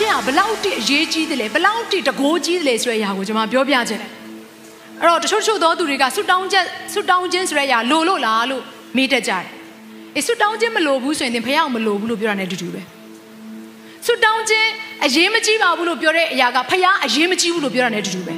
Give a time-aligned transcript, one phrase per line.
[0.00, 4.10] ြင်းဟာဘလောက်တိအရေးကြီးတယ်လဲဘလောက်တိတကိုးကြီးတယ်လဲဆိုတဲ့အရာကိုကျွန်မပြောပြခြင်းတယ်
[5.00, 8.62] အဲ့တော့တချို့တချို့သောသူတွေကဆုတောင်းချက်ဆုတောင်းခြင်းဆိုတဲ့အရာလိုလို့လားလို့
[8.96, 9.44] မေးတတ်ကြတယ်
[10.16, 12.82] အေးဆုတောင်းခြင်းမလိုဘူးဆိုရင်သင်ဖះအောင်မလိုဘူးလို့ပြောတာ ਨੇ တူတူပဲ
[14.06, 14.68] ဆုတောင်းခြင်း
[15.04, 18.34] အရေးမကြီးပါဘူးလို့ပြောတဲ့အရာကဖះအရေးမကြီးဘူးလို့ပြောတာ ਨੇ တူတူပဲ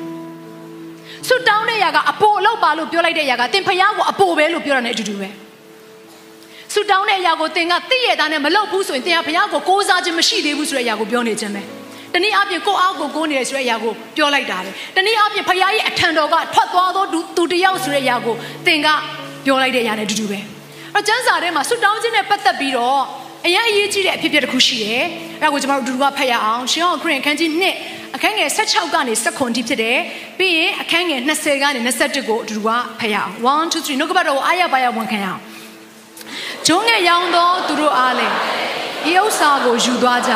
[1.28, 5.28] ဆုတောင်းတဲ့အရာကအပိုအလောက်ပါလို့ပြောလိုက်တဲ့အရာကသင်ဖះကိုအပိုပဲလို့ပြောတာ ਨੇ တူတူပဲ
[6.73, 11.61] ဆူတောင်းတဲ့အရာကိုသင်ကသိရတာနဲ့မလုပ်ဘူးဆိုရင်သင်ကဘုရားကိုကိုးစားခြင်းမရှိသေးဘူးဆိုတဲ့အရာကိုပြောနေခြင်းပဲ
[12.13, 17.03] တနည်းအားဖြင့်ကိုအားကိုကိုးနေတယ်ဆိုတဲ့အရာကိုပြောလိုက်တာပဲတနည်းအားဖြင့်ဘုရားရဲ့အထံတော်ကထွက်သွားသော
[17.37, 18.87] သူတယောက်ဆိုတဲ့အရာကိုသင်က
[19.45, 20.39] ပြောလိုက်တဲ့အရာနဲ့အတူတူပဲ
[20.95, 23.01] အဲကျမ်းစာထဲမှာဆူတောင်းခြင်းနဲ့ပတ်သက်ပြီးတော့
[23.45, 25.03] အရင်အရေးကြီးတဲ့အဖြစ်အပျက်တစ်ခုရှိတယ်
[25.41, 27.75] အဲဒါကိုကျွန်တော်တို့အတူတူကဖတ်ရအောင်ရှင်အောင်ခရစ်ခန်းကြီးနှစ်
[28.15, 29.97] အခန်းငယ်16ကနေ19တိဖြစ်တယ်
[30.37, 35.41] ပြီးရင်အခန်းငယ်20ကနေ21ကိုအတူတူကဖတ်ရအောင်1 2 3နှုတ်ကပတ်တော်ကိုအားရပါရဝန်ခံရအောင်
[36.67, 38.35] ဂျုံငယ်ရောင်သောသူတို့အားလည်း
[39.11, 40.33] ဤဥစ္စာကိုယူသွားကြ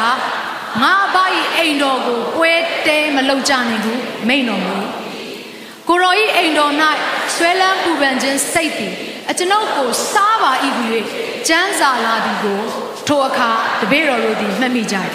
[0.82, 1.18] ငါအဘ၏
[1.58, 2.54] အိမ်တော်ကိုပွဲ
[2.88, 4.76] တဲမလုပ်ကြနိုင်ဘူးမိန်တော်မူ
[5.90, 6.74] ကိုရောဤအိမ်တော်၌
[7.36, 8.94] ဆွဲလန်းပူပန်ခြင်းစိတ်သည်
[9.30, 10.84] အကျွန်ုပ်ကိုစားပါ၏ဟူ၍
[11.48, 12.60] ကျမ်းစာလာသည်ကို
[13.08, 13.50] ထိုအခါ
[13.82, 15.10] တပည့်တော်တို့သည်မှတ်မိကြတယ်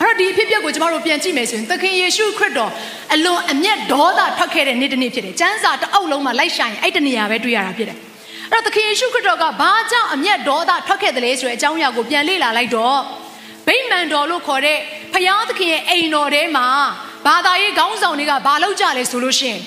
[0.00, 2.72] အဲ့တော့ဒီအဖြစ်အပျက်ကိုကျမတို့ပြန်ကြည့်မယ်ဆိုရင်သခင်ယေရှုခရစ်တော်
[3.14, 7.98] အလွန်အမျက်ဒေါသထွက်ခဲ့တဲ့နေ့တစ်နေ့ဖြစ်တယ်။ကျမ်းစာတအုပ်လုံးမှာလိုက်ရှာရင်အဲ့တနေရာပဲတွေ့ရတာဖြစ်တယ်။
[8.52, 12.98] အဲ့တော့သခင်ယေရှုခရစ်တော်ကဘာကြောင့်အမျက်ဒေါသထွက်ခဲ့တယ်လဲဆိုတဲ့အကြောင်းအရာကိုပြန်လေ့လာလိုက်တော့
[13.66, 14.78] ဗိမာန်တော်လို့ခေါ်တဲ့
[15.12, 16.66] ဖယားသခင်ရဲ့အိမ်တော်ထဲမှာ
[17.26, 19.60] ဘာသာရေးခေါင်းဆောင်တွေကဘာလုပ်ကြလဲဆိုလို့ရှိရင်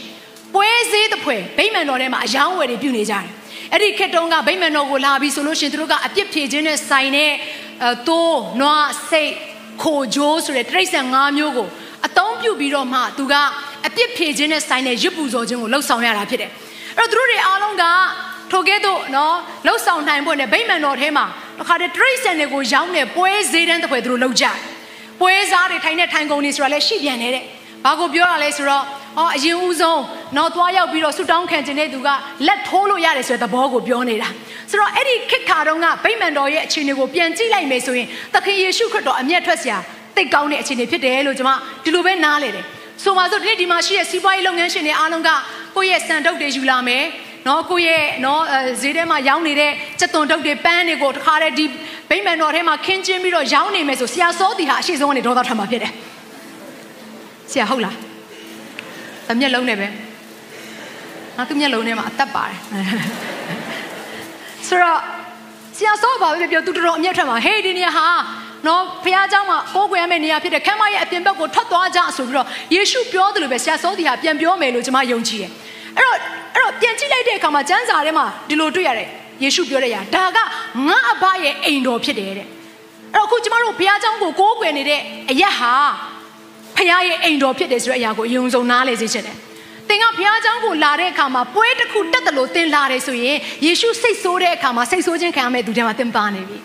[0.54, 3.26] ပွဲစည်းတစ်ဖွဲဗိမာန်တော်ထဲမှာအယောင်းဝယ်တွေပြုနေကြတယ်
[3.74, 7.32] အဲ့ဒီခေတ်တုန်းကဗိမာန်တော်ကိုလာပြီးဆိုလို့ရှိရင်သူတို့ကအပြစ်ဖြေခြင်းနဲ့ဆိုင်တဲ့
[7.84, 9.34] အဲသိုးနွားစိတ်
[9.82, 11.68] ခိုဂျိုးဆိုတဲ့တိရစ္ဆာန်၅မျိုးကို
[12.08, 13.34] အသုံးပြုပြီးတော့မှသူက
[13.88, 16.52] အပြစ်ဖြေခြင်းနဲ့ဆိုင်တဲ့ရစ်ပူဇော်ခြင်းကိုလှုပ်ဆောင်ရတာဖြစ်တယ်
[16.98, 17.86] အဲ့တော့သူတို့တွေအားလုံးက
[18.52, 19.36] ထိုကဲ့သို့နော်
[19.66, 21.26] လှုပ်ဆောင်နိုင်ဖို့နဲ့ဗိမာန်တော်ထဲမှာ
[21.60, 24.46] တခါတည်းတရိတ်ဆန်တွေကိုရောင်းနေပွဲဈေးတန်းတစ်ဖွဲသူတို့လောက်ကြ
[25.20, 27.44] ပွဲစားတွေထိုင်နေထိုင်ကုန်နေဆိုတာလည်းရှိပြန်နေတဲ့
[27.86, 28.84] ဘာကိုပြောရလဲဆိုတော့
[29.18, 30.02] ဟောအရင်ဦးဆုံး
[30.38, 32.10] တော့သွားရောက်ပြီးတော့ဆူတောင်းခံခြင်းတဲ့သူက
[32.48, 34.30] လက်ထိုးလို့ရတယ်ဆိုတဲ့သဘောကိုပြောနေတာ
[34.70, 39.78] ဆိုတော့အဲ့ဒီခေတ်ခါတုန်းကဗိမာန်တော်ရဲ့အခြေအနေကိုပြန်ကြည့်လိုက်မယ်ဆိုရင်သခင်ယေရှုခရစ်တော်အမျက်ထွက်စရာ
[40.16, 41.52] တိတ်ကောင်းတဲ့အခြေအနေဖြစ်တယ်လို့ကျွန်မ
[41.84, 42.66] ဒီလိုပဲနားလေတယ်
[43.04, 45.30] ဆိုပါစို့ဒီနေ့ဒီမှာရှိတဲ့စီးပွားရေးလုပ်ငန်းရှင်တွေအားလုံးက
[45.76, 47.04] ကိုယ့်ရဲ့စံတုပ်တွေယူလာမယ်
[47.47, 48.43] နော်ကိုရဲ့နော်
[48.81, 51.65] ဈေးထဲမှာရောင်းနေတဲ့စက်သွန်တုပ်တွေပန်းတွေကိုတခါတည်းဒီ
[52.11, 55.93] ဗိမ္မာန်တော်ထဲမှာခင်းကျင်းပြီးတော့ရောင်းနေမယ်ဆိုဆရာစောတီဟာအရှိဆုံးကနေဒေါသထွက်မှာဖြစ်တယ်
[57.53, 57.97] ဆရာဟုတ်လား
[59.31, 59.87] အမျက်လုံးနဲ့ပဲ
[61.37, 62.59] ငါသူ့မျက်လုံးထဲမှာအသက်ပါတယ်
[64.69, 64.99] ဆိုတော့
[65.77, 68.07] ဆရာစောဘာပဲပြောသူတော်တော်အမျက်ထွက်မှာဟေးဒီနေရာဟာ
[68.67, 75.53] နော်ဖះเจ้าမှာကိုးကွယ်ရမယ့်နေရာဖြစ်တဲ့ခမ်းမရဲ့အပြင်ဘက်ကိုထွက်သွားကြဆိုပြီးတော့ယေရှုပြောတယ်လို့ပဲဆရာစောတီဟာပြန်ပြောမယ်လို့ကျွန်မယုံကြည်တယ်
[75.98, 76.18] အဲ့တော့
[76.54, 79.10] အဲ့တော့ပြန်ကြည့်လိုက်တဲ့အခါမှာကျမ်းစာထဲမှာဒီလိုတွေ့ရတယ်
[79.44, 80.38] ယေရှုပြောတဲ့ရာဒါက
[80.88, 82.48] ငါအဘရဲ့အိမ်တော်ဖြစ်တယ်တဲ့
[83.14, 85.74] အဲ့တော့အခုကျမတို့ဘုရားကျောင်းကိုကိုးကွယ်နေတဲ့အရက်ဟာ
[86.78, 89.38] ဘုရားရဲ့အိမ်တော်ဖြစ်တယ်ဆိုတဲ့အရာကိုအယုံဆုံးနားလည်စေချင်တယ်
[89.90, 96.58] သင်ကဘုရားကျောင်းကိုလာတဲ့အခါမှာပွဲတစ်ခုတက်တယ်လို့သင်လာတယ်ဆိုရင်ယေရှုစိတ်ဆိုးတဲ့အခါမှာစိတ်ဆိုးခြင်းခံရမယ့်သူတွေမှာသင်ပါနေပြီ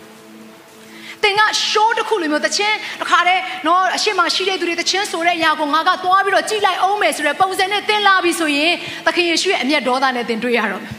[1.25, 1.41] သင်က
[1.71, 8.73] show တစ်ခုလိုမျိုးတခြင်းတခါတည်းနော်အရှိမရှိတဲ့သူတွေတခြင်းဆိုတဲ့အရာကိုငါကသွားပြီးတော့ကြည်လိုက်အောင်မယ်ဆိုတဲ့ပုံစံနဲ့သင်လာပြီဆိုရင်
[9.07, 10.93] သခင်ယေရှုရဲ့အမျက်ဒေါသနဲ့သင်တွေ့ရတော့မယ်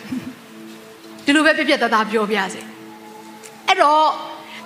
[1.25, 2.61] ဒီလိုပဲပြပြတသားပြောပြစေ
[3.67, 4.07] အဲ့တော့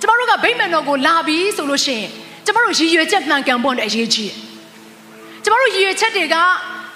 [0.00, 2.10] ကျမတို့ကဗိမာန်တော်ကိုလာပြီဆိုလို့ရှိရင်
[2.46, 4.36] ကျမတို့ရည်ရွယ်ချက်မှန်ကန်ဖို့အရေးကြီးတယ်
[5.44, 6.36] ကျမတို့ရည်ရွယ်ချက်တွေက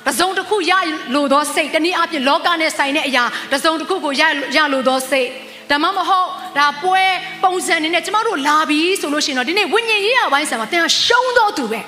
[0.07, 0.73] တစုံတစ်ခုရ
[1.15, 4.23] လို့သောစိတ်တနည်းအားဖြင့်လောကနဲ့ဆိုင်တဲ့အရာတစုံတစ်ခုကိုရ
[4.57, 5.29] ရလို့သောစိတ်
[5.71, 6.29] ဒါမှမဟုတ်
[6.59, 7.05] ဒါပွဲ
[7.45, 11.81] ပုံစံနေနဲ့ကျမတို့လာပြီဆိုလို့ရှိရင်တော့ဒီနေ့ဝိညာဉ်ရေးရပိုင်းဆံမှာသင်ကရှုံးတော့သူပဲ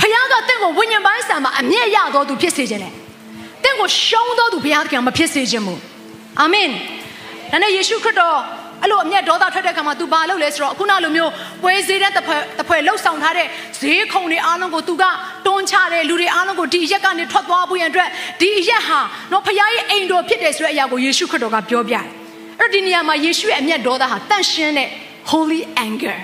[0.00, 2.90] ဖခင်ကတင့်ကိုဝိညာဉ်ပိုင်းဆံမှာအမျက်ရတော့သူဖြစ်စေခြင်းလေ
[3.62, 5.80] တင့်ကိုရှုံးတော့သူဘုရားသခင်မဖြစ်စေခြင်းဘူး
[6.40, 6.68] အာမင်
[7.52, 8.38] ဒါနဲ့ယေရှုခရစ်တော်
[8.82, 11.32] အဲ့လိုအမျက်ဒေါသထွက်တဲ့ခါမှာ तू ဘာလုပ်လဲဆိုတော့ခုနလိုမျိုး
[11.62, 13.46] ပွဲစည်းတဲ့တစ်ဖွဲ့တစ်ဖွဲ့လှုပ်ဆောင်ထားတဲ့
[13.80, 15.04] ဈေးခုံတွေအားလုံးကို तू က
[15.46, 18.08] တွန်းချတယ်လူတွေအားလုံးကိုဒီရက်ကနေထွက်သွားဖို့ရန်အတွက်
[18.40, 19.00] ဒီရက်ဟာ
[19.32, 22.21] တော့ဖခင်ရဲ့အိမ်တော်ဖြစ်တယ်ဆိုတဲ့အရာကိုယေရှုခရစ်တော်ကပြောပြတယ်
[22.61, 24.89] အဲ့တော့ဒီနေရာမှာယေရှုရဲ့အမျက်ဒေါသဟာတန့်ရှင်းတဲ့
[25.31, 26.17] holy anger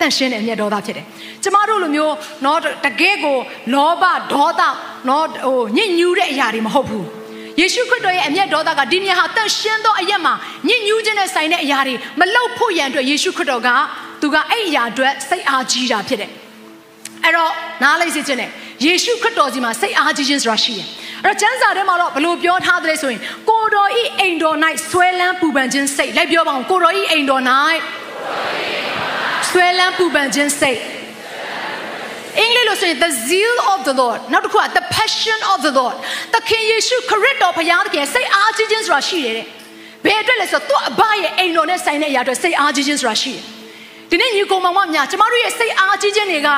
[0.00, 1.04] တန့်ရှင်းတဲ့အမျက်ဒေါသဖြစ်တယ်။
[1.42, 3.36] ကျမတို့လိုမျိုးเนาะတကယ်ကို
[3.74, 4.62] လောဘဒေါသ
[5.06, 7.06] เนาะဟိုညစ်ညူးတဲ့အရာတွေမဟုတ်ဘူး။
[7.60, 10.34] ယေရှုခရစ်တော်ရဲ့အမျက်ဒေါသကဒီနေရာဟာတန့်ရှင်းသောအရက်မှာ
[10.68, 13.68] ညစ်ညူးခြင်းနဲ့ဆိုင်တဲ့အရာတွေမလောက်ဖို့ရန်အတွက်ယေရှုခရစ်တော်က
[14.20, 16.30] သူကအဲ့အရာအတွက်စိတ်အားကြီးတာဖြစ်တယ်
[17.24, 17.52] အဲ့တော့
[17.82, 18.50] နားလိုက်စေချင်တယ်
[18.84, 20.88] ယေရှုခရစ်တော်ကြီးမှာစိတ်အားကြီးခြင်းဆိုတာရှိတယ်
[21.25, 24.57] အဲ့တော့ကျမ်းစာထဲမှာတော့ဘလို့ပြောထားတယ်ဆိုရင်ကိုတော်ဤအိမ်တော်၌
[24.89, 27.43] ဆွဲလန်းပူပန်ခြင်းစိတ်လိုက်ပြောပါဦးကိုတော်ဤအိမ်တော်၌
[29.49, 30.79] ဆွဲလန်းပူပန်ခြင်းစိတ်
[32.39, 35.95] အင်္ဂလိပ်လိုဆိုရင် the zeal of the lord နောက်တစ်ခုက the passion of the lord
[36.33, 39.45] သခင်ယေရှုခရစ်တော်ဘုရားသခင်စိတ်အားကြီးခြင်းဆိုတာရှိတယ်တဲ့
[40.05, 43.43] ဘယ်အတွက်လဲဆိုတော့သူ့အဘရဲ့အိမ်တော်နဲ့ဆိုင်တဲ့အရာတွေစိတ်အားကြီးခြင်းဆိုတာရှိတယ်
[44.09, 46.49] ဒီနေ့ညီကောင်မောင်မများကျမတို့ရဲ့စိတ်အားကြီးခြင်းတွေက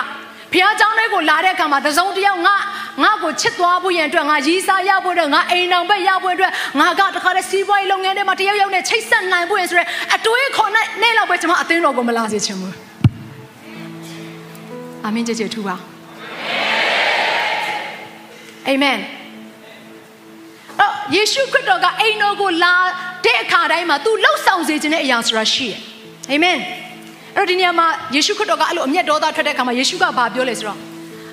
[0.53, 2.55] ဘုရားကျောင်းထဲကိုလာတဲ့အခါမှာတစုံတစ်ယောက်ငါ
[3.03, 9.83] ငါ့ကိုချစ်သွားဖို့ရန်အတွက်ငါရီးစားရဖို့အတွက်ငါအိမ်အောင်ဘက်ရဖို့အတွက်ငါကတခါတည်းစီးပွားရေးလုပ်ငန်းထဲမှာတယောက်ယောက်နဲ့ချိတ်ဆက်နိုင်ဖို့ရန်ဆိုရဲ
[10.15, 12.75] အတွေးခေါ်နဲ့နဲ့လောက်ပဲကျွန်မအသင်းတော်ကိုမလာစေချင်ဘူး
[15.05, 15.75] အာမင်ကြည်ကြည်ထူပါ
[18.67, 18.97] အာမင်
[20.79, 22.75] အော်ယေရှုခရစ်တော်ကအိမ်တော်ကိုလာ
[23.25, 25.79] တဲ့အခါတိုင်းမှာ तू လှုပ်ဆောင်စေခြင်းတဲ့အရာဆိုတာရှိတယ်
[26.31, 26.57] အာမင်
[27.37, 30.79] အဲ့တော့ဒီနေရာမှာယေရှုခရစ်တော်ကအဲ့လိုအမျက်ဒေါသထွက်တဲ့အခါမှာယေရှုကဘာပြောလဲဆိုတော့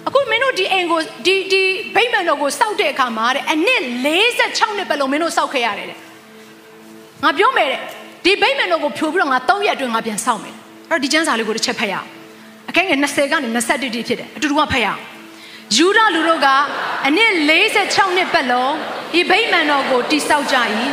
[0.08, 1.62] အခုမင်းတို့ဒီအိမ်ကိုဒီဒီ
[1.94, 3.82] ဗိမ္မာန်တော်ကိုစောက်တဲ့အခါမှာတဲ့အနှစ်
[4.28, 5.98] 46နှစ်ပတ်လုံးမင်းတို့စောက်ခဲ့ရတယ်တဲ့
[7.24, 7.80] ငါပြောမယ်တဲ့
[8.24, 10.54] ဒီဗိမ္မာန်တော်ကိုဖြိုပြီးတော့ငါ3ရက်အတွင်းငါပြန်စောက်မယ်
[10.90, 12.08] အဲ့တော့ဒီကျမ်းစာလေးကိုတစ်ချက်ဖတ်ရအောင်
[12.68, 15.00] အခန်းငယ်20ကနေ21တိဖြစ်တယ်အတူတူကဖတ်ရအောင်
[15.76, 16.48] ယူဒလူတို့က
[17.06, 17.32] အနှစ်
[17.76, 18.74] 46နှစ်ပတ်လုံး
[19.12, 20.56] ဒီဗိမ္မာန်တော်ကိုတိစောက်ကြ၏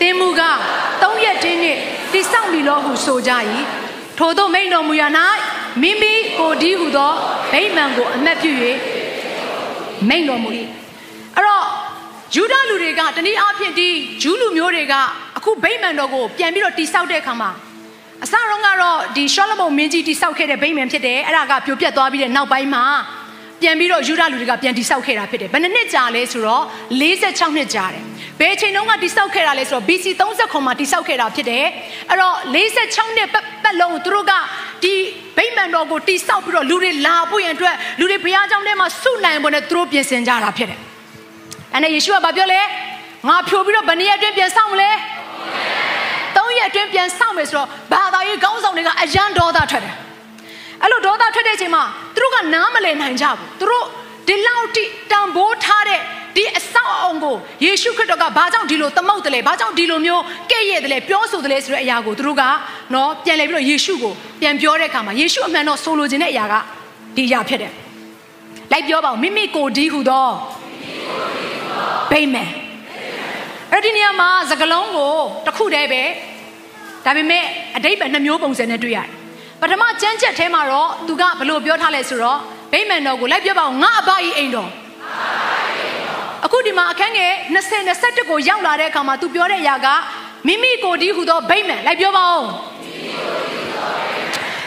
[0.00, 0.42] သင်မူက
[1.02, 1.78] 3ရက်တင်းနှစ်
[2.12, 3.32] တိစောက်ပြီလို့ဟုဆိုကြ၏
[4.18, 5.08] ထို့သောမိန်တော်မူရာ၌
[5.82, 7.12] မိမိကိုဒီဟုသော
[7.52, 8.52] ဗိမာန်ကိုအမတ်ပြု၍
[10.08, 10.50] မိန်တော်မူ၏
[11.36, 11.64] အဲ့တော့
[12.34, 13.88] ယူဒလူတွေကတနည်းအားဖြင့်ဒီ
[14.22, 14.94] ဂျူးလူမျိုးတွေက
[15.36, 17.50] အခုဗိမာန်တော်ကိုပြန်ပြီးတော့တိဆောက်တဲ့အခါမှာ
[18.24, 22.84] အစတော့ကတော့ဒီရှောလမုန်မင်းကြီးတိဆောက်ခဲ့တဲ့ဗိမာန်ဖြစ်တယ်အဲ့ဒါကပြိုပြက်သွားပြီးတဲ့နောက်ပိုင်းမှာ
[23.62, 26.64] ပြန်ပြီးတော့ယူဒလူတွေကပြန်တိဆောက်ခဲ့တာဖြစ်တယ်ဘယ်နှစ်နှစ်ကြာလဲဆိုတော့
[27.00, 28.02] 46နှစ်ကြာတယ်
[28.40, 31.64] ဘယ်အချိန်တုန်းကတိဆောက်ခဲ့တာလဲဆိုတော့ BC 30မှာတိဆောက်ခဲ့တာဖြစ်တယ်
[32.10, 33.28] အဲ့တော့46နှစ်
[33.62, 34.32] ပတ်လုံးသူတို့က
[34.82, 34.94] ဒီ
[35.36, 40.80] ဗိမာန်တော်ကိုတိဆောက်ပြီးတော့လူတွေလာဖို့ရန်အတွက်လူတွေဘုရားကျောင်းထဲမှာစုနိုင်ဖို့နဲ့သူတို့ပြင်ဆင်ကြတာဖြစ်တယ်
[41.72, 42.60] အဲ့နဲ့ယေရှုကဘာပြောလဲ
[43.28, 44.90] ငါဖြိုပြီးတော့ဗနေရက်အတွင်းပြန်ဆောက်မလဲ
[46.36, 49.94] သုံးရက်အတွင်းပြန်ဆောက်မယ်ဆိုတော့ဘာသာရေးခေါင်းဆောင်တွေကအယံဒေါသထွက်တယ်
[50.82, 51.82] အဲ့လိုဒေါသထွက်တဲ့အချိန်မှာ
[52.14, 53.86] သူတို့ကနားမလည်နိုင်ကြဘူးသူတို့
[54.28, 56.00] ဒီလောက်တိတန်ဖိုးထားတဲ့
[56.36, 62.42] ဒီအဆောက်အအုံကိုယေရှုခရစ်တော်ကဘာကြောင့်ဒီလိုသမုတ်တယ်လဲဘာကြောင့်ဒီလိုမျိုးကဲ့ရဲ့တယ်လဲပြောဆိုတယ်လဲဆိုတဲ့အရာကိုသူတို့က
[62.94, 66.54] နော်ပြန်လဲပြီးတော့ယေရှုကိုပြန်ပြောတဲ့အခါမှာယေရှုအမှန်တော့ဆိုလိုချင်တဲ့အရာက
[67.16, 67.72] ဒီအရာဖြစ်တယ်
[68.72, 70.28] လိုက်ပြောပါဦးမိမိကိုဒီဟုသော
[72.10, 72.50] ဗိမာန်
[73.72, 75.14] အဲ့ဒီနေရာမှာစကလုံးကို
[75.46, 76.02] တစ်ခုတည်းပဲ
[77.04, 77.44] ဒါပေမဲ့
[77.76, 79.08] အတိတ်ပဲနှမျိုးပုံစံနဲ့တွေ့ရတယ်
[79.62, 82.38] ပထမကျမ်းချက်ထဲမှာတော့သူကဘလို့ပြောထားလဲဆိုတော့
[82.72, 84.70] ဗိမ္မာန်တော်ကိုလိုက်ပြောပါဦးငါအဘဤအိမ်တော်
[86.44, 89.86] အခုဒီမှာအခန်းငယ်20 21ကိုရောက်လာတဲ့အခါမှာသူပြောတဲ့အရာက
[90.46, 92.42] မိမိကိုယ်ဒီဟူသောဗိမ္မာန်လိုက်ပြောပါဦး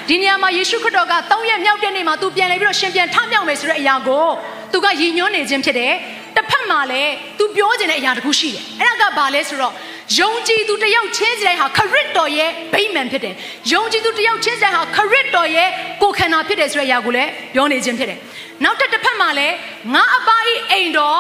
[0.08, 4.26] ဒီနေရာမှာယေရှုခရစ်တော်က၃ရက်မြောက်တဲ့နေ့မှာသူပြန်လဲပြီးတော့ရှင်ပြန်ထမြောက်မယ်ဆိုတဲ့အရာကို
[4.72, 5.94] သူကရည်ညွှန်းနေခြင်းဖြစ်တယ်။
[6.36, 9.74] တစ်ဖက်မှာလည်းသူပြောခြင်းတဲ့အရာတခုရှိတယ်။အဲ့ဒါကဘာလဲဆိုတော့
[10.20, 13.36] ယုံကြည်သူတယောက်ချင်းစီတိုင်းဟာခရစ်တော်ရဲ့ဗိမာန်ဖြစ်တယ်
[13.72, 15.70] ယုံကြည်သူတယောက်ချင်းစီတိုင်းဟာခရစ်တော်ရဲ့
[16.02, 18.20] ကိုယ်ခန္ဓာဖြစ်တယ်ဆိုတဲ့အရာကိုလည်းပြောနေခြင်းဖြစ်တယ်
[18.64, 19.56] နောက်တစ်တစ်ဖက်မှာလည်း
[19.94, 21.20] ငါအပါဤအိမ်တော်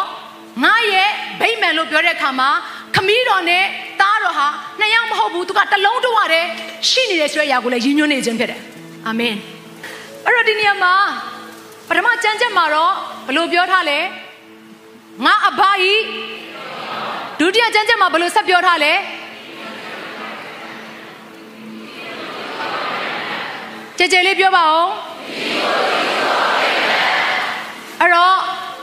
[0.64, 1.10] ငါရဲ့
[1.42, 2.50] ဗိမာန်လို့ပြောတဲ့အခါမှာ
[2.96, 3.64] ခမီးတော်နဲ့
[4.02, 4.48] သားတော်ဟာ
[4.80, 6.48] နှစ်ယောက်မဟုတ်ဘူးသူကတလုံးတဝတည်း
[6.90, 8.62] ရှိနေတယ်ဆိုတဲ့အရာကိုလည်းရည်ညွှန်းနေခြင်းဖြစ်တယ်
[9.08, 9.36] အာမင်
[10.26, 10.94] အဲ့တော့ဒီနေရာမှာ
[11.88, 12.94] ပထမကျမ်းချက်မှာတော့
[13.26, 14.00] ဘယ်လိုပြောထားလဲ
[15.26, 15.62] ငါအဘ
[15.92, 15.94] ဤ
[17.40, 18.94] ဒုတိယကျမ်းချက်မှာဘယ်လိုဆက်ပြောထားလဲ
[23.98, 24.86] ကြည်ကြည်လေးပြောပါဦး
[28.00, 28.36] အဲ့တော့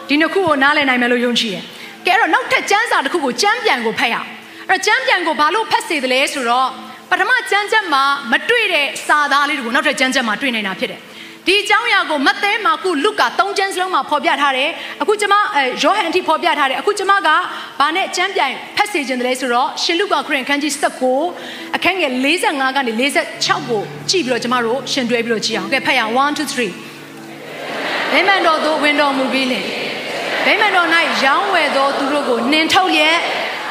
[0.08, 1.64] ဒီနှစ်ခုကိုနားလည်နိုင်မယ်လို့ယုံကြည်တယ်
[2.06, 4.28] ကဲအဲ့တော့နောက်ထပ်ကျမ်းစာတစ်ခုကိုကျမ်းပြန်ကိုဖတ်ရအောင်
[4.68, 6.68] အဲ့တော့ကျမ်းပြန်ကိုဘာလို့ဖတ်စေသလဲဆိုတော့
[7.10, 11.00] ပထမကျမ်းချက်မှာမတွေ့တဲ့စာသားလေးတွေကိုနောက်ထပ်ကျမ်းချက်မှာတွေ့နေတာဖြစ်တယ်
[11.46, 14.70] ဒီအကြောင်းအရာကိုမဿဲမာကုလုကာ၃ကျမ်းစလုံးမှာဖော်ပြထားတယ်
[15.02, 17.28] အခုကျမအဲယောဟန်အထိဖော်ပြထားတယ်အခုကျမက
[17.80, 20.72] ဘာနဲ့ကျမ်းပြန်ဖတ်စေခြင်းတလဲဆိုတော့ရှင်လုကာခရစ်အခန်းကြီး
[21.24, 22.12] 19အခန်းငယ်
[22.44, 22.92] 45ကနေ
[23.36, 29.64] 46ကိုကြည့်ပြီးတော့ကျမတို့ရှင်တွဲပြီးတော့ကြည့်အောင်ကဲဖတ်ရအောင်1 2 3ဗိမာန်တော်သို့ဝင်တော်မူပြီးလင်
[30.46, 30.88] ဗိမာန်တော်၌
[31.24, 33.18] ရောင်းဝယ်သောသူတို့ကိုနှင်ထုတ်လျက်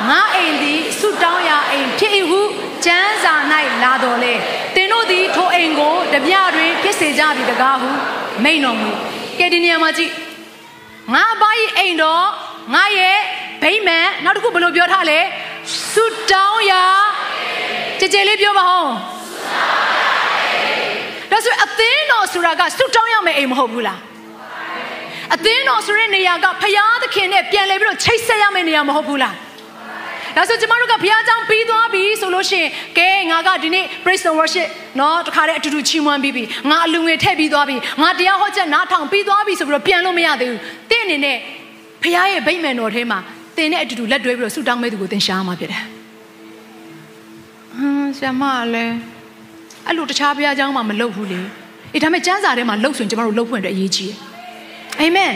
[0.09, 2.41] ငါအိမ်သည်ဆုတောင်းရာအိမ်ဖြစ်၏ဟု
[2.85, 3.33] ကျမ်းစာ၌
[3.83, 4.33] လာတော်လေ
[4.70, 4.70] သင်
[5.01, 7.89] တို့သည်ထိုအိမ်ကိုတပြတွင်ဖြစ်စေကြပြီတကားဟု
[8.43, 8.89] မိန်တော်မူ
[9.39, 10.11] ကဲဒီနေရာမှာကြည့်
[11.13, 12.25] ငါအပါ၏အိမ်တော်
[12.73, 13.17] ငါရဲ့
[13.61, 15.19] ဗိမာန်နောက်တစ်ခုဘယ်လိုပြောထားလဲ
[15.91, 16.83] ဆုတောင်းရာ
[17.99, 18.89] ကြည်ကြည်လေးပြောပါဦး
[21.31, 23.99] ဒါဆိုအသင်းတော်ဆိုတာကဆုတောင်းရမယ့်အိမ်မဟုတ်ဘူးလား
[25.35, 29.35] အသင်းတော်ဆိုတဲ့နေရာကဖရာသခင်နဲ့ပြန်လဲပြီးတော့ချိတ်ဆက်ရမယ့်နေရာမဟုတ်ဘူးလား
[30.35, 34.67] ဒါဆိုကျမတို့ကဘုရားကျောင်းပြီးသွားပြီဆိုလို့ရှိရင်ကဲငါကဒီနေ့ praise and worship
[34.99, 40.59] နော်တခါတည်းအတူတူချီးမွမ်းပြီးပြီငါအလူငွေထည့်ပြီးသွားပြီငါတရားဟောချက်နားထောင်ပြီးသွားပြီဆိုပြီးတော့ပြန်လို့မရသေးဘူး
[40.91, 41.37] တင့်အနေနဲ့
[42.03, 43.19] ဘုရားရဲ့ဗိမ္မာန်တော်ထဲမှာ
[43.57, 45.83] တင်နဲ့အတူတူလက်တွဲပြီးတော့ဆုတောင်းမဲ့သူကိုသင်ရှားမှာဖြစ်တယ်
[47.77, 48.95] ဟမ်ဆရာမလည်း
[49.87, 51.41] အဲ့လိုတခြားဘုရားကျောင်းမှာမလုပ်ဘူးလေ
[51.93, 54.17] အေးဒါပေမဲ့ကျမ်းစာထဲမှာလှုပ်ဆိုရင်ကျမတို့လှုပ်ဖွင့်အတွက်အရေးကြီးတယ်
[54.99, 55.31] အာမင်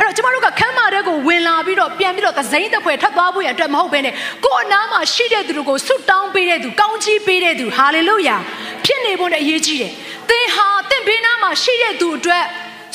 [0.00, 4.14] အဲ့တော့ကျမတို့ကခမ်းမာတဲ့ကိုဝင်လာပြီးတော့ပြန်ပြီးတော့သစိမ့်တစ်ဖွဲထပ်သွားဖို့ရအတွက်မဟုတ်ဘဲနဲ့
[4.44, 8.36] ကိုယ်အနားမှာရှိတဲ့သူတို့ကိုဆုတောင်းပေးတဲ့သူကောင်းချီးပေးတဲ့သူဟာလေလုယာ
[8.84, 9.92] ဖြစ်နေဖို့နဲ့အရေးကြီးတယ်
[10.30, 12.44] သင်ဟာသင်ဘေးနားမှာရှိတဲ့သူအတွက်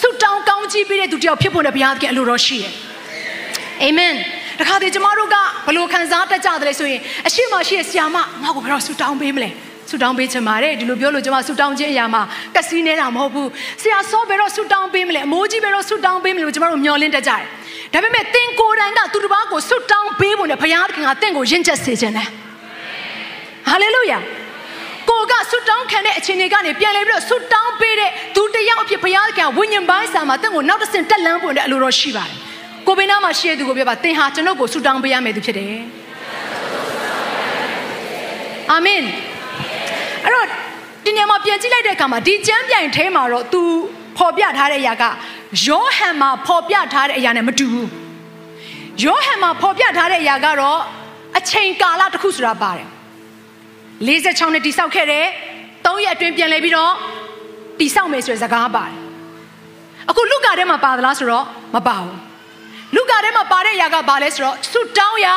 [0.01, 2.73] ဆုတောင်းကောင်းချီးပေးတဲ့သူတယောက်ဖြစ်ဖို့နဲ့ဘုရားသခင်အလိုတော်ရှိတယ်
[3.83, 4.13] အာမင်
[4.59, 5.35] တခါတည်းကျမတို့က
[5.67, 9.49] ဘလို့ခံစားတတ်ကြတယ်လဲဆိုရင်အရှိမရှိရဲ့ဆရာမငါ့ကိုဘယ်တော့ဆုတောင်းပေးမလဲ
[9.89, 12.21] ဆူတောင်းပေးချင်ပါတယ်ဒီလိုပြောလို့ကျွန်မဆူတောင်းခြင်းအရာမှာ
[12.55, 13.49] ကစီးနေတာမဟုတ်ဘူး
[13.81, 17.41] ဆရာစောဘယ်တော့ဆူတောင်းပေးမလဲအမိုးကြီးဘယ်တော့ဆူတောင်းပေးမလဲလို့ကျွန်တော်တို့မျှော်လင့်တတ်ကြတယ်
[17.93, 22.27] ဒါပေမဲ့သင်ကိုယ်တိုင်ကသူတစ်ပါးကိုဆူတောင်းပေးဖို့နဲ့ဘုရားသခင်ကသင်ကိုယဉ်ချက်စေခြင်းတယ်
[23.69, 24.19] ဟာလေလုယာ
[25.09, 32.35] ကိုကဆူတောင်းခံတဲ့အချိန်တွေကနေပြန်လဲပြီးတော့ဆူတောင်းပေးတဲ့သူတယောက်အဖြစ်ဘုရားသခင်ဝိညာဉ်ပိုင်းစာမှာသင်ကိုနောက်တစ်ဆင့်တက်လန်းဖို့တဲ့အလိုတော်ရှိပါတယ်
[32.87, 35.75] ကိုဘေးနားမှာရှိတဲ့သူကိုပြောပါသင်ဟာကျွန်ုပ်ကိုဆူတောင်းပေးရမယ်သူဖြစ်တယ်
[38.71, 39.34] အာမင်အဲ့တော့
[41.05, 43.61] ဒီနေရာမှာပြန်ကြည့်လိုက်တဲ့အခါမှာဒီကျမ်းပြိုင်ထဲမှာတော့ तू
[44.17, 45.03] ပေါ်ပြထားတဲ့အရာက
[45.65, 47.89] ယောဟန်မှာပေါ်ပြထားတဲ့အရာနဲ့မတူဘူး
[49.03, 50.79] ယောဟန်မှာပေါ်ပြထားတဲ့အရာကတော့
[51.37, 52.87] အချိန်ကာလတစ်ခုဆိုတာပါတယ်
[54.07, 55.25] 46နှစ်တိဆောက်ခဲ့တယ်
[55.85, 56.93] 3ရက်အတွင်းပြန်လဲပြီးတော့
[57.79, 58.95] တိဆောက်မယ်ဆိုတဲ့စကားပါတယ်
[60.09, 61.45] အခုလုကာထဲမှာပါသလားဆိုတော့
[61.75, 62.17] မပါဘူး
[62.95, 65.35] လုကာထဲမှာပါတဲ့အရာကဘာလဲဆိုတော့ဆုတောင်းရာ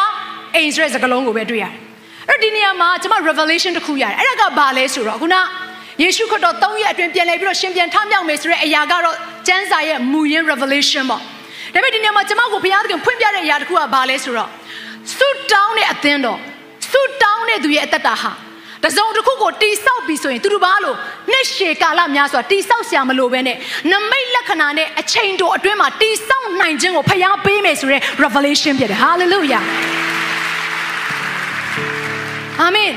[0.55, 1.88] အိမ်ဆိုတဲ့စကားလုံးကိုပဲတွေ့ရတယ်
[2.31, 5.37] အဲ့ဒီနေရာမှာကျွန်မ revelation တစ်ခုရတယ်အဲ့ဒါကဘာလဲဆိုတော့ခုန
[6.03, 9.17] ယေရှုခရစ်တော်၃ရက်အတွင်းပြန်လည်ပြီးတော့ရှင်ပြန်ထမြောက်မယ်ဆိုတဲ့အရာကတော့
[9.47, 11.27] ကျမ်းစာရဲ့မူရင်း revelation ပေါ့ဒါ
[11.75, 14.51] ပေမဲ့ဒီနေရာမှာကျွန်မကိုဘုရားသခင်ဖွင့်ပြတဲ့အရာတစ်ခုကဘာလဲဆိုတော့
[15.17, 16.39] ဆုတောင်းတဲ့အသင်းတော်
[16.91, 18.33] ဆုတောင်းတဲ့သူရဲ့အသက်တာဟာ
[18.85, 20.97] တစုံတစ်ခုကိုတိဆောက်ပြီးဆိုရင်သူတို့ဘာလို့
[21.31, 23.57] နှစ်ရှည်ကာလများစွာတိဆောက်ဆရာမလိုပဲနဲ့
[23.91, 29.63] နမိတ်လက္ခဏာနဲ့အချိန်တိုအတွင်းမှာတိဆောက်နိုင်ခြင်းကိုဖျားပေးမယ်ဆိုတဲ့ revelation ဖြစ်တယ် hallelujah
[32.63, 32.93] အာမင်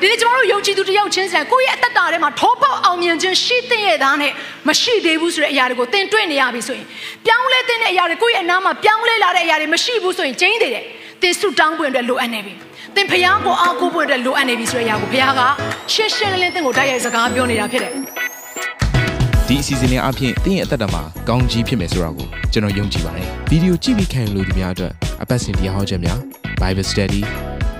[0.00, 4.32] ဒီနေ့ကျွန်တော်တို့ယုံကြည်သူတယောက်ချင်းစံကိုယ့်ရဲ့အသက်တာထဲမှာထောပေါက်အောင်မြင်ခြင်းရှိတဲ့ရဲ့သားနဲ့
[4.68, 6.86] မရှိသေးဘူးဆိုတဲ့အရာတွေကိုသင်တွေ့နေရပြီဆိုရင်
[7.26, 10.84] ပြောင်းလဲတဲ့အရာတွေကိုယ့်ရဲ့အနားမှာပြောင်းလဲလာတဲ့အရာတွေမရှိဘူးဆိုရင်ကျင်းသေးတယ်
[11.22, 12.54] သင်ဆုတောင်းပွင့်အတွက်လိုအပ်နေပြီ
[12.94, 15.40] သင်ဖျားကိုအားကိုးပွင့်အတွက်လိုအပ်နေပြီဆိုတဲ့အရာကိုဘုရားက
[15.92, 17.92] ရှင်းရှင်းလင်းလင်းသင်ကိုတိုက်ရိုက်စကားပြောနေတာဖြစ်တယ်
[19.48, 26.18] ဒီအစီအစဉ်လေးအပြင်တင်းရဲ့အသက်တာမှာကောင်းကြီးဖြစ်မယ်ဆိုတာကိုကျွန်တော်ယုံကြည်ပါတယ်ဗီဒီယိုကြည့်ပြီးခံယူလို့ဒီများအတွက်အပတ်စဉ်တရားဟောခြင်းများ
[26.60, 27.22] Bible Study